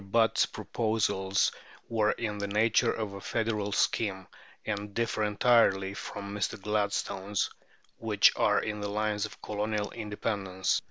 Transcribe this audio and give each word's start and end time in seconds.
Butt's 0.03 0.47
proposals 0.47 1.51
were 1.87 2.13
in 2.13 2.39
the 2.39 2.47
nature 2.47 2.91
of 2.91 3.13
a 3.13 3.21
federal 3.21 3.71
scheme, 3.71 4.25
and 4.65 4.95
differ 4.95 5.23
entirely 5.23 5.93
from 5.93 6.33
Mr. 6.35 6.59
Gladstone's, 6.59 7.51
which 7.99 8.35
are 8.35 8.65
on 8.67 8.81
the 8.81 8.89
lines 8.89 9.27
of 9.27 9.39
Colonial 9.43 9.91
independence. 9.91 10.79